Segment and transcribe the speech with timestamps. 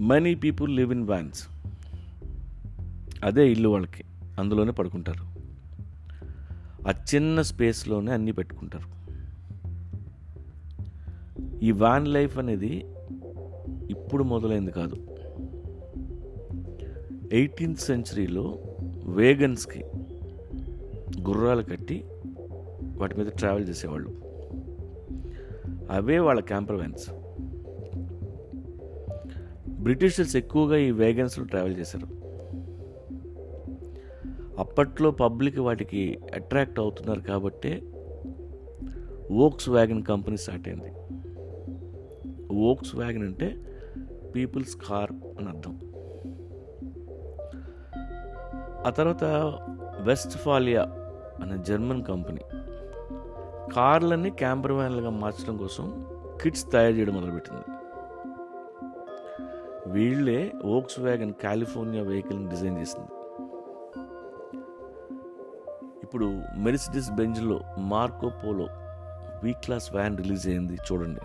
[0.00, 1.48] Many people live in vans
[3.24, 4.04] అదే ఇల్లు వాళ్ళకి.
[4.38, 5.24] అందులోనే పడుకుంటారు.
[6.88, 8.98] ఆ చిన్న స్పేస్లోనే అన్నీ పెట్టుకుంటారు.
[11.62, 12.84] ఈ వ్యాన్ లైఫ్ అనేది
[13.90, 14.96] ఇప్పుడు మొదలైంది కాదు.
[17.32, 18.58] ఎయిటీన్త్ సెంచరీలో
[19.04, 19.84] వేగన్స్కి
[21.20, 22.04] గుర్రాలు కట్టి
[22.96, 24.10] వాటి మీద ట్రావెల్ చేసేవాళ్ళు.
[25.90, 27.10] అవే వాళ్ళ క్యాంపర్ వ్యాన్స్
[29.80, 32.28] బ్రిటిషర్స్ ఎక్కువగా ఈ వేగన్స్లో ట్రావెల్ చేశారు.
[34.58, 37.82] అప్పట్లో పబ్లిక్ వాటికి అట్రాక్ట్ అవుతున్నారు కాబట్టే
[39.32, 40.92] ఓక్స్ వ్యాగన్ కంపెనీ స్టార్ట్ అయింది.
[42.54, 43.78] ఓక్స్ వ్యాగన్ అంటే
[44.34, 45.80] పీపుల్స్ కార్ అని అర్థం.
[48.86, 49.24] ఆ తర్వాత
[50.00, 50.82] వెస్ట్ ఫాలియా
[51.42, 52.40] అనే జర్మన్ కంపెనీ
[53.72, 56.06] కార్లన్నీ క్యాంపర్ వ్యాన్లుగా మార్చడం కోసం
[56.42, 57.77] కిట్స్ తయారు చేయడం మొదలుపెట్టింది.
[59.92, 63.08] వీళ్ళే ఓక్స్ వ్యాగన్ కాలిఫోర్నియా వెహికల్ని డిజైన్ చేసింది.
[66.02, 66.24] ఇప్పుడు
[66.56, 68.66] Mercedes బెంజ్లో Marco Polo
[69.44, 71.20] V class van release అయింది చూడండి.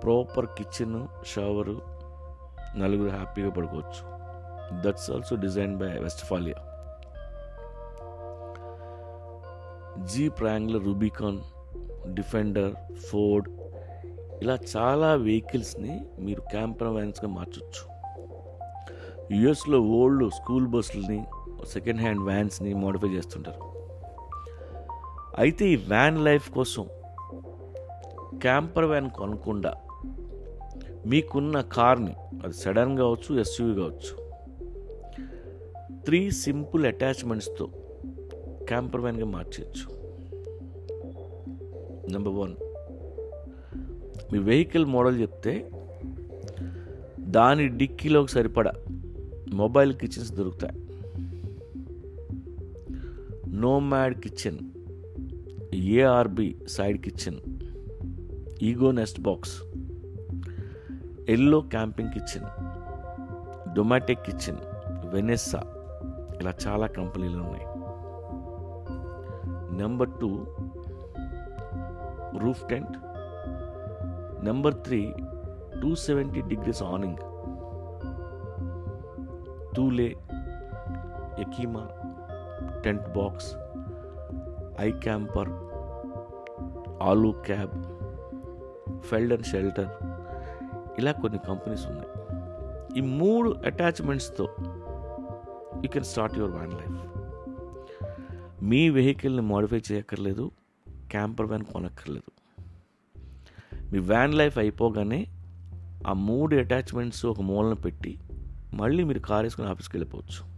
[0.00, 1.76] ప్రాపర్ కిచెన్ షవరు
[2.76, 4.02] నలుగురు హ్యాపీగా పడుకోవచ్చు.
[4.82, 6.60] That's also design by Westfalia
[10.04, 11.40] Jeep Wrangler Rubicon
[12.14, 13.48] Defender Ford
[14.42, 17.82] ఇలా చాలా వెహికల్స్ని మీరు క్యాంపర్ వ్యాన్స్గా మార్చవచ్చు
[19.34, 21.24] యుఎస్లో ఓల్డ్ స్కూల్ బస్సులని
[21.66, 23.62] సెకండ్ హ్యాండ్ వ్యాన్స్ని మోడిఫై చేస్తుంటారు.
[25.38, 26.86] అయితే ఈ వ్యాన్ లైఫ్ కోసం
[28.38, 29.74] క్యాంపర్ వ్యాన్ కొనకుండా
[31.06, 34.12] మీకున్న కార్ని అది సడన్ కావచ్చు ఎస్యూవి కావచ్చు
[36.04, 37.66] త్రీ సింపుల్ అటాచ్మెంట్స్తో
[38.68, 39.86] క్యాంపర్ వ్యాన్గా మార్చేయచ్చు.
[42.12, 42.54] నెంబర్ వన్
[44.32, 45.70] మీ వెహికల్ మోడల్ చెప్తే
[47.18, 48.72] దాని డిక్కీలోకి సరిపడా
[49.54, 50.76] మొబైల్ కిచెన్స్ దొరుకుతాయి.
[53.48, 54.58] Nomad kitchen
[55.74, 57.38] ARB side kitchen
[58.62, 59.62] Ego Nest box
[61.28, 62.46] yellow camping kitchen
[63.74, 64.58] Dometic kitchen
[65.14, 65.62] Vanessa
[66.40, 67.66] ఇలా చాలా కంపెనీలు ఉన్నాయి.
[69.78, 70.46] Number two
[72.38, 72.96] roof tent
[74.44, 75.00] number three
[75.82, 77.20] two seventy degrees awning
[79.76, 80.08] Thule
[81.44, 81.84] ఎకీమా
[82.84, 83.50] tent box
[85.06, 85.50] iKamper
[87.02, 87.74] Alu Cab
[89.00, 89.92] ఫెల్డ్ and shelter
[90.98, 92.10] ఇలా కొన్ని companies ఉన్నాయి.
[92.98, 94.46] ఈ మూడు అటాచ్మెంట్స్తో
[95.82, 96.98] you can start your van life
[98.62, 100.50] మీ వెహికల్ని మాడిఫై చేయక్కర్లేదు
[101.10, 102.30] క్యాంపర్ వ్యాన్ కొనక్కర్లేదు.
[103.92, 105.26] మీ వ్యాన్ లైఫ్ అయిపోగానే
[106.06, 108.18] ఆ మూడు అటాచ్మెంట్స్ ఒక మూలన పెట్టి
[108.74, 110.50] మళ్ళీ మీరు కార్ వేసుకుని ఆఫీస్కి వెళ్ళిపోవచ్చు.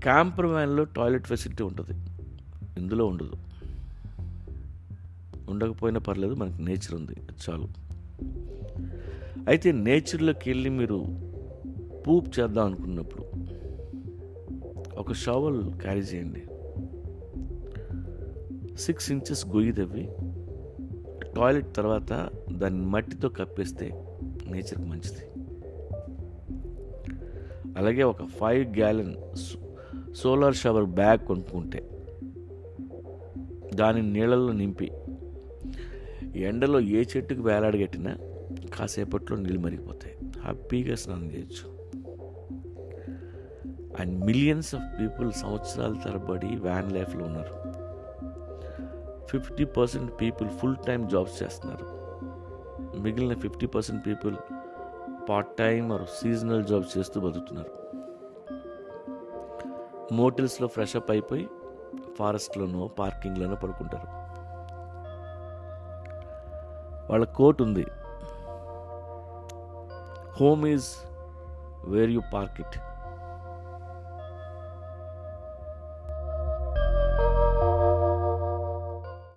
[0.00, 2.08] క్యాంపర్ వ్యాన్లో టాయిలెట్ ఫెసిలిటీ ఉంటుంది.
[2.80, 3.32] ఇందులో ఉండదు.
[5.50, 7.12] ఉండకపోయినా పర్లేదు మనకి నేచర్ ఉంది.
[7.48, 7.68] చాలు.
[9.48, 11.04] అయితే నేచర్లోకి వెళ్ళి మీరు
[12.06, 13.24] పూప్ చేద్దాం అనుకున్నప్పుడు
[14.94, 16.47] ఒక షవల్ క్యారీ చేయండి.
[18.78, 20.08] సిక్స్ ఇంచెస్ గొయ్యి తవ్వి
[21.36, 23.90] టాయిలెట్ తర్వాత దాన్ని మట్టితో కప్పేస్తే
[24.50, 25.30] నేచర్కి మంచిది.
[27.78, 29.14] అలాగే ఒక five gallon
[30.14, 31.90] solar shower bag కొనుక్కుంటే
[33.74, 34.92] దాని నీళ్ళల్లో నింపి
[36.34, 38.16] ఎండలో ఏ చెట్టుకు వేలాడగట్టినా
[38.78, 40.16] కాసేపట్లో నీళ్ళు మరిగిపోతాయి.
[40.40, 41.78] హ్యాపీగా స్నానం చేయొచ్చు.
[44.00, 47.77] అండ్ మిలియన్స్ ఆఫ్ పీపుల్ సంవత్సరాల తరబడి వ్యాన్ లైఫ్లో ఉన్నారు.
[49.30, 51.86] Fifty percent people full time jobs చేస్తున్నారు.
[52.98, 54.36] మిగిలిన fifty percent people
[55.30, 57.72] part time or seasonal jobs చేస్తూ బతుకుతున్నారు.
[60.14, 61.48] మోటల్స్లో ఫ్రెష్ అప్ అయిపోయి
[62.18, 64.08] ఫారెస్ట్లోనో పార్కింగ్లోనో పడుకుంటారు.
[67.10, 67.86] వాళ్ళ కోట్ ఉంది.
[70.40, 70.88] Home is
[71.84, 72.78] where you park it.